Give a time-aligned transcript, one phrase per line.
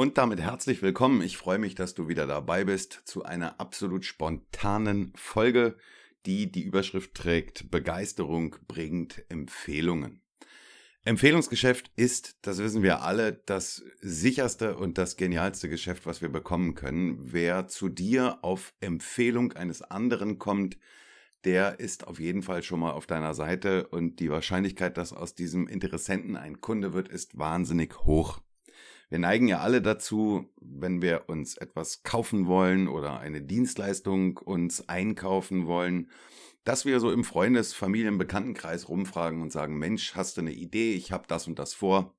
[0.00, 1.20] Und damit herzlich willkommen.
[1.20, 5.76] Ich freue mich, dass du wieder dabei bist zu einer absolut spontanen Folge,
[6.24, 10.22] die die Überschrift trägt Begeisterung bringt Empfehlungen.
[11.04, 16.74] Empfehlungsgeschäft ist, das wissen wir alle, das sicherste und das genialste Geschäft, was wir bekommen
[16.74, 17.18] können.
[17.20, 20.78] Wer zu dir auf Empfehlung eines anderen kommt,
[21.44, 25.34] der ist auf jeden Fall schon mal auf deiner Seite und die Wahrscheinlichkeit, dass aus
[25.34, 28.40] diesem Interessenten ein Kunde wird, ist wahnsinnig hoch.
[29.10, 34.88] Wir neigen ja alle dazu, wenn wir uns etwas kaufen wollen oder eine Dienstleistung uns
[34.88, 36.08] einkaufen wollen,
[36.62, 40.94] dass wir so im Freundes-, Familien-, Bekanntenkreis rumfragen und sagen, Mensch, hast du eine Idee?
[40.94, 42.14] Ich habe das und das vor.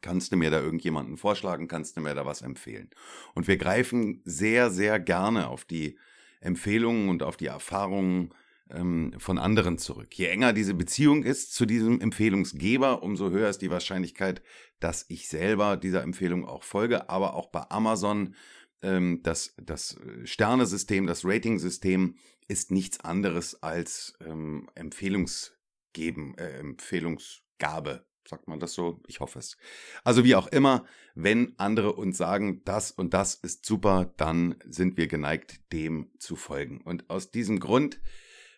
[0.00, 1.68] Kannst du mir da irgendjemanden vorschlagen?
[1.68, 2.90] Kannst du mir da was empfehlen?
[3.34, 5.96] Und wir greifen sehr, sehr gerne auf die
[6.40, 8.34] Empfehlungen und auf die Erfahrungen
[8.70, 10.14] ähm, von anderen zurück.
[10.14, 14.42] Je enger diese Beziehung ist zu diesem Empfehlungsgeber, umso höher ist die Wahrscheinlichkeit,
[14.80, 17.08] dass ich selber dieser Empfehlung auch folge.
[17.08, 18.34] Aber auch bei Amazon,
[18.82, 22.16] ähm, das, das äh, Sternesystem, das Ratingsystem
[22.48, 28.06] ist nichts anderes als ähm, Empfehlungsgeben, äh, Empfehlungsgabe.
[28.26, 29.02] Sagt man das so?
[29.06, 29.58] Ich hoffe es.
[30.02, 34.96] Also wie auch immer, wenn andere uns sagen, das und das ist super, dann sind
[34.96, 36.80] wir geneigt, dem zu folgen.
[36.80, 38.00] Und aus diesem Grund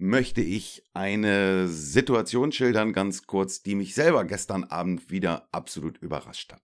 [0.00, 6.52] möchte ich eine Situation schildern, ganz kurz, die mich selber gestern Abend wieder absolut überrascht
[6.52, 6.62] hat.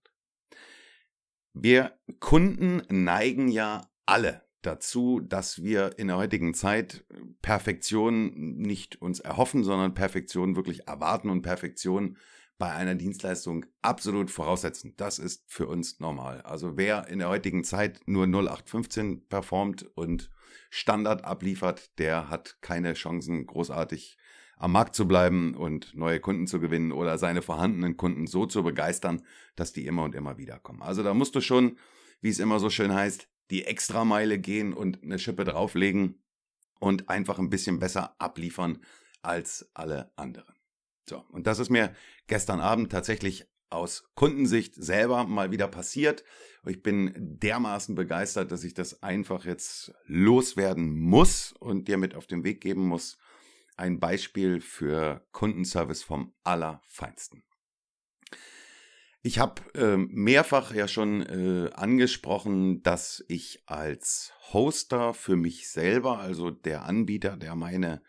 [1.53, 7.05] Wir Kunden neigen ja alle dazu, dass wir in der heutigen Zeit
[7.41, 12.17] Perfektion nicht uns erhoffen, sondern Perfektion wirklich erwarten und Perfektion
[12.57, 14.95] bei einer Dienstleistung absolut voraussetzen.
[14.97, 16.41] Das ist für uns normal.
[16.41, 20.31] Also wer in der heutigen Zeit nur 0815 performt und
[20.69, 24.17] Standard abliefert, der hat keine Chancen, großartig
[24.57, 28.63] am Markt zu bleiben und neue Kunden zu gewinnen oder seine vorhandenen Kunden so zu
[28.63, 29.21] begeistern,
[29.55, 30.81] dass die immer und immer wieder kommen.
[30.81, 31.77] Also da musst du schon,
[32.21, 36.23] wie es immer so schön heißt, die Extrameile gehen und eine Schippe drauflegen
[36.79, 38.79] und einfach ein bisschen besser abliefern
[39.21, 40.56] als alle anderen.
[41.09, 41.95] So, und das ist mir
[42.27, 46.23] gestern Abend tatsächlich aus Kundensicht selber mal wieder passiert.
[46.65, 52.27] Ich bin dermaßen begeistert, dass ich das einfach jetzt loswerden muss und dir mit auf
[52.27, 53.17] den Weg geben muss.
[53.75, 57.43] Ein Beispiel für Kundenservice vom Allerfeinsten.
[59.21, 66.19] Ich habe äh, mehrfach ja schon äh, angesprochen, dass ich als Hoster für mich selber,
[66.19, 68.01] also der Anbieter, der meine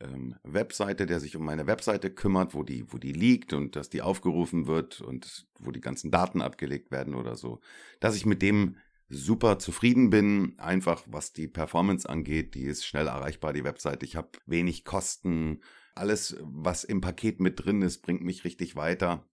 [0.00, 3.90] ähm, Webseite, der sich um meine Webseite kümmert, wo die, wo die liegt und dass
[3.90, 7.60] die aufgerufen wird und wo die ganzen Daten abgelegt werden oder so,
[8.00, 8.76] dass ich mit dem
[9.08, 14.16] super zufrieden bin, einfach was die Performance angeht, die ist schnell erreichbar, die Webseite, ich
[14.16, 15.60] habe wenig Kosten,
[15.94, 19.26] alles, was im Paket mit drin ist, bringt mich richtig weiter.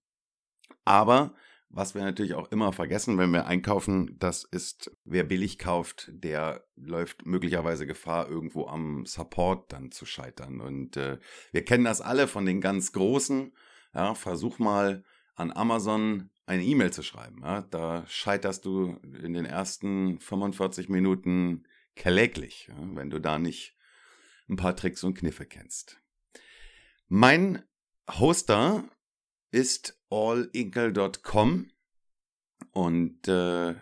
[0.84, 1.34] Aber
[1.76, 6.64] was wir natürlich auch immer vergessen, wenn wir einkaufen, das ist, wer billig kauft, der
[6.74, 10.62] läuft möglicherweise Gefahr, irgendwo am Support dann zu scheitern.
[10.62, 11.18] Und äh,
[11.52, 13.52] wir kennen das alle von den ganz Großen.
[13.94, 15.04] Ja, versuch mal
[15.34, 17.42] an Amazon eine E-Mail zu schreiben.
[17.42, 21.64] Ja, da scheiterst du in den ersten 45 Minuten
[21.94, 23.76] kläglich, ja, wenn du da nicht
[24.48, 26.00] ein paar Tricks und Kniffe kennst.
[27.08, 27.64] Mein
[28.08, 28.88] Hoster
[29.50, 31.70] ist allinkel.com
[32.72, 33.74] und äh,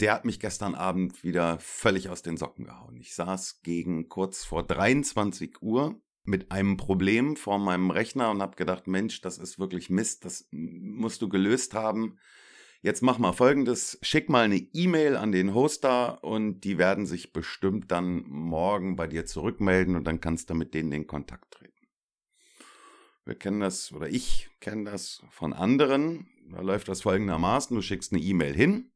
[0.00, 2.96] der hat mich gestern Abend wieder völlig aus den Socken gehauen.
[2.96, 8.56] Ich saß gegen kurz vor 23 Uhr mit einem Problem vor meinem Rechner und habe
[8.56, 12.18] gedacht, Mensch, das ist wirklich Mist, das musst du gelöst haben.
[12.80, 17.32] Jetzt mach mal folgendes, schick mal eine E-Mail an den Hoster und die werden sich
[17.32, 21.81] bestimmt dann morgen bei dir zurückmelden und dann kannst du mit denen in Kontakt treten.
[23.24, 26.28] Wir kennen das, oder ich kenne das von anderen.
[26.50, 27.74] Da läuft das folgendermaßen.
[27.74, 28.90] Du schickst eine E-Mail hin,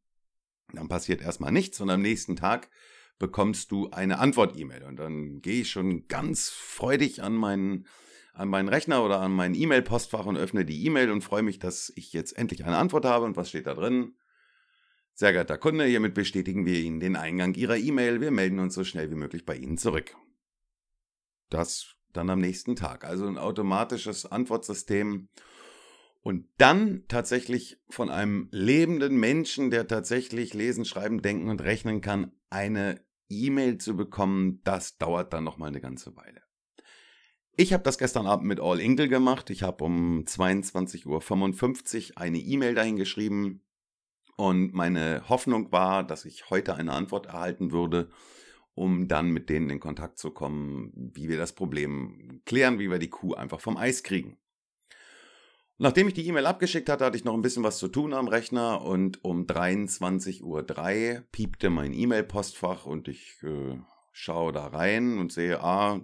[0.72, 2.68] dann passiert erstmal nichts und am nächsten Tag
[3.18, 4.82] bekommst du eine Antwort-E-Mail.
[4.84, 7.86] Und dann gehe ich schon ganz freudig an meinen,
[8.34, 11.92] an meinen Rechner oder an mein E-Mail-Postfach und öffne die E-Mail und freue mich, dass
[11.96, 13.24] ich jetzt endlich eine Antwort habe.
[13.24, 14.16] Und was steht da drin?
[15.14, 18.20] Sehr geehrter Kunde, hiermit bestätigen wir Ihnen den Eingang Ihrer E-Mail.
[18.20, 20.14] Wir melden uns so schnell wie möglich bei Ihnen zurück.
[21.48, 23.04] Das dann am nächsten Tag.
[23.04, 25.28] Also ein automatisches Antwortsystem.
[26.22, 32.32] Und dann tatsächlich von einem lebenden Menschen, der tatsächlich lesen, schreiben, denken und rechnen kann,
[32.50, 36.42] eine E-Mail zu bekommen, das dauert dann noch mal eine ganze Weile.
[37.56, 39.50] Ich habe das gestern Abend mit All Inkle gemacht.
[39.50, 43.62] Ich habe um 22.55 Uhr eine E-Mail dahin geschrieben
[44.36, 48.10] und meine Hoffnung war, dass ich heute eine Antwort erhalten würde,
[48.76, 52.98] um dann mit denen in Kontakt zu kommen, wie wir das Problem klären, wie wir
[52.98, 54.36] die Kuh einfach vom Eis kriegen.
[55.78, 58.28] Nachdem ich die E-Mail abgeschickt hatte, hatte ich noch ein bisschen was zu tun am
[58.28, 63.78] Rechner und um 23.03 Uhr piepte mein E-Mail-Postfach und ich äh,
[64.12, 66.00] schaue da rein und sehe, ah,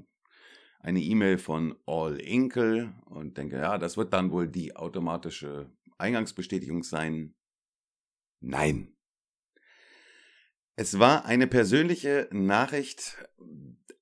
[0.80, 6.82] eine E-Mail von All Inkle und denke, ja, das wird dann wohl die automatische Eingangsbestätigung
[6.82, 7.34] sein.
[8.40, 8.94] Nein.
[10.74, 13.18] Es war eine persönliche Nachricht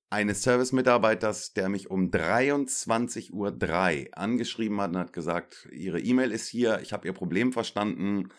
[0.09, 6.47] eines Service-Mitarbeiters, der mich um 23.03 Uhr angeschrieben hat und hat gesagt, Ihre E-Mail ist
[6.47, 8.29] hier, ich habe Ihr Problem verstanden,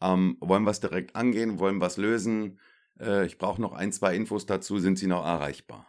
[0.00, 2.58] ähm, wollen wir es direkt angehen, wollen wir es lösen,
[2.98, 5.86] äh, ich brauche noch ein, zwei Infos dazu, sind Sie noch erreichbar?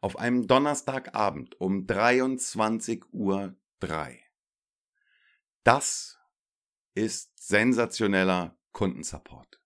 [0.00, 3.56] Auf einem Donnerstagabend um 23.03 Uhr.
[5.64, 6.18] Das
[6.94, 9.63] ist sensationeller Kundensupport.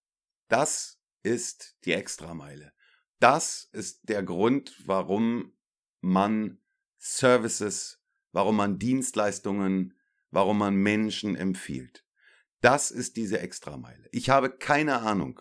[0.49, 2.73] Das ist die Extrameile.
[3.21, 5.53] Das ist der Grund, warum
[6.01, 6.59] man
[6.97, 8.01] Services,
[8.33, 9.95] warum man Dienstleistungen,
[10.31, 12.05] warum man Menschen empfiehlt.
[12.61, 14.09] Das ist diese Extrameile.
[14.13, 15.41] Ich habe keine Ahnung,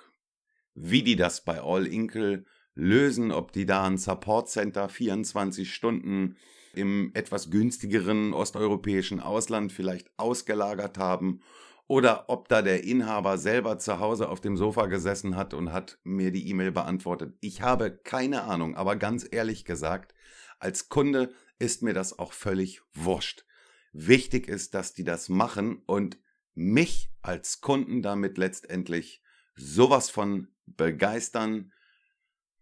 [0.74, 2.45] wie die das bei All Inkle
[2.75, 6.38] lösen, ob die da ein Support Center 24 Stunden
[6.74, 11.42] im etwas günstigeren osteuropäischen Ausland vielleicht ausgelagert haben
[11.88, 16.00] oder ob da der Inhaber selber zu Hause auf dem Sofa gesessen hat und hat
[16.04, 17.36] mir die E-Mail beantwortet.
[17.39, 20.13] Ich habe keine Ahnung, aber ganz ehrlich gesagt,
[20.60, 23.45] als Kunde ist mir das auch völlig wurscht.
[23.94, 26.19] Wichtig ist, dass die das machen und
[26.54, 29.24] mich als Kunden damit letztendlich
[29.56, 31.72] sowas von begeistern,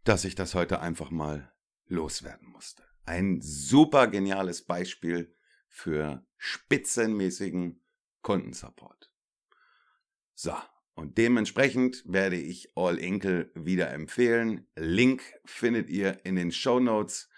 [0.03, 1.51] dass ich das heute einfach mal
[1.87, 2.83] loswerden musste.
[3.05, 5.33] Ein super geniales Beispiel
[5.67, 7.81] für spitzenmäßigen
[8.21, 9.11] Kundensupport.
[10.35, 10.53] So,
[10.95, 14.67] und dementsprechend werde ich All Inkle wieder empfehlen.
[14.75, 17.29] Link findet ihr in den Show Notes.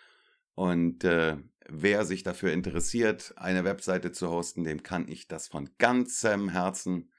[0.56, 5.70] Und äh, wer sich dafür interessiert, eine Webseite zu hosten, dem kann ich das von
[5.78, 7.12] ganzem Herzen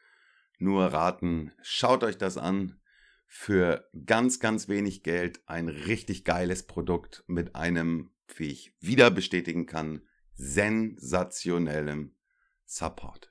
[0.58, 1.52] nur raten.
[1.62, 2.80] Schaut euch das an
[3.26, 9.66] für ganz, ganz wenig Geld ein richtig geiles Produkt mit einem, wie ich wieder bestätigen
[9.66, 10.02] kann,
[10.34, 12.16] sensationellem
[12.64, 13.30] Support.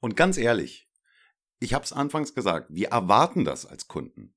[0.00, 0.86] Und ganz ehrlich,
[1.64, 4.34] ich habe es anfangs gesagt, wir erwarten das als Kunden.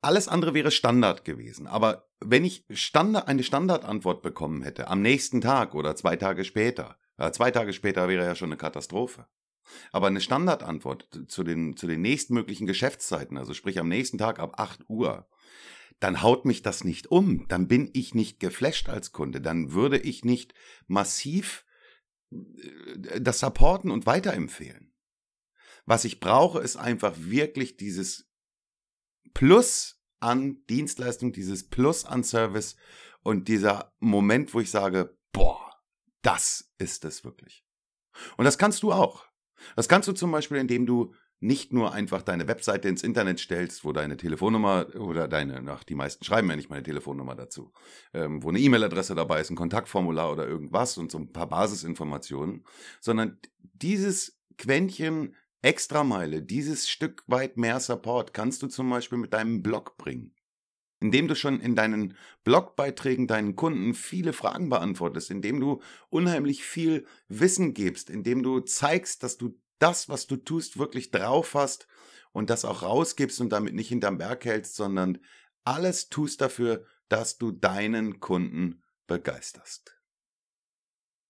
[0.00, 1.66] Alles andere wäre Standard gewesen.
[1.66, 6.98] Aber wenn ich Standard, eine Standardantwort bekommen hätte, am nächsten Tag oder zwei Tage später,
[7.18, 9.26] äh, zwei Tage später wäre ja schon eine Katastrophe.
[9.92, 14.54] Aber eine Standardantwort zu den, zu den nächstmöglichen Geschäftszeiten, also sprich am nächsten Tag ab
[14.58, 15.26] 8 Uhr,
[16.00, 17.46] dann haut mich das nicht um.
[17.48, 19.40] Dann bin ich nicht geflasht als Kunde.
[19.40, 20.54] Dann würde ich nicht
[20.86, 21.64] massiv
[22.30, 24.83] äh, das supporten und weiterempfehlen.
[25.86, 28.30] Was ich brauche, ist einfach wirklich dieses
[29.34, 32.76] Plus an Dienstleistung, dieses Plus an Service
[33.22, 35.70] und dieser Moment, wo ich sage, boah,
[36.22, 37.64] das ist es wirklich.
[38.36, 39.26] Und das kannst du auch.
[39.76, 43.84] Das kannst du zum Beispiel, indem du nicht nur einfach deine Webseite ins Internet stellst,
[43.84, 47.72] wo deine Telefonnummer oder deine, ach, die meisten schreiben ja nicht meine Telefonnummer dazu,
[48.14, 52.64] ähm, wo eine E-Mail-Adresse dabei ist, ein Kontaktformular oder irgendwas und so ein paar Basisinformationen,
[53.00, 59.62] sondern dieses Quäntchen Extrameile, dieses Stück weit mehr Support kannst du zum Beispiel mit deinem
[59.62, 60.34] Blog bringen
[61.04, 67.06] indem du schon in deinen Blogbeiträgen deinen Kunden viele Fragen beantwortest, indem du unheimlich viel
[67.28, 71.88] Wissen gibst, indem du zeigst, dass du das, was du tust, wirklich drauf hast
[72.32, 75.18] und das auch rausgibst und damit nicht hinterm Berg hältst, sondern
[75.64, 80.00] alles tust dafür, dass du deinen Kunden begeisterst.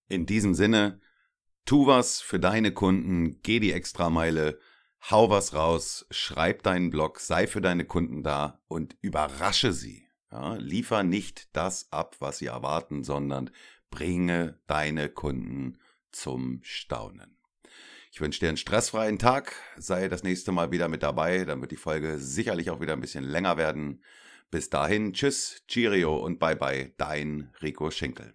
[0.06, 1.00] In diesem Sinne,
[1.64, 4.59] tu was für deine Kunden, geh die Extrameile,
[5.11, 10.06] hau was raus, schreib deinen Blog, sei für deine Kunden da und überrasche sie.
[10.30, 13.50] Ja, liefer nicht das ab, was sie erwarten, sondern
[13.90, 15.78] bringe deine Kunden
[16.11, 17.38] zum Staunen.
[18.11, 19.56] Ich wünsche dir einen stressfreien Tag.
[19.76, 21.44] Sei das nächste Mal wieder mit dabei.
[21.44, 24.04] Dann wird die Folge sicherlich auch wieder ein bisschen länger werden.
[24.52, 28.35] Bis dahin, tschüss, Cheerio und bye bye, dein Rico Schinkel.